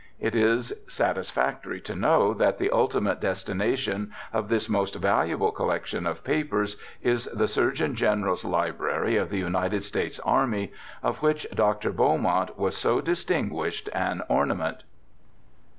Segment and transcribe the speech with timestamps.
[0.19, 6.07] It is satisfactory to know that the ultimate destina tion of this most valuable collection
[6.07, 10.71] of papers is i86 BIOGRAPHICAL ESSAYS the Surgeon General's Library of the United States Army,
[11.03, 11.91] ofwhich Dr.
[11.91, 14.81] Beaumont was so distinguished an ornament.